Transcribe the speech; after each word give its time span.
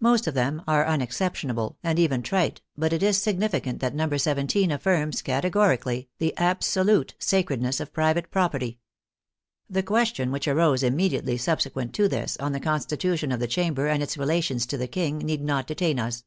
Most 0.00 0.26
of 0.26 0.34
them 0.34 0.62
are 0.66 0.82
unexceptionable 0.84 1.78
and 1.84 1.96
even 1.96 2.22
trite, 2.24 2.60
but 2.76 2.92
it 2.92 3.04
is 3.04 3.18
significant 3.18 3.78
that 3.78 3.94
number 3.94 4.18
17 4.18 4.68
affirms, 4.72 5.22
categorically, 5.22 6.08
the 6.18 6.36
absolute 6.36 7.14
sacredness 7.20 7.78
of 7.78 7.92
private 7.92 8.32
property. 8.32 8.80
The 9.68 9.84
question 9.84 10.32
which 10.32 10.48
arose 10.48 10.82
immedi 10.82 11.22
ately 11.22 11.38
subsequent 11.38 11.94
to 11.94 12.08
this, 12.08 12.36
on 12.38 12.50
the 12.50 12.58
constitution 12.58 13.30
of 13.30 13.38
the 13.38 13.46
Cham 13.46 13.74
ber 13.74 13.86
and 13.86 14.02
its 14.02 14.18
relations 14.18 14.66
to 14.66 14.76
the 14.76 14.88
King, 14.88 15.18
need 15.18 15.40
not 15.40 15.68
detain 15.68 16.00
us. 16.00 16.24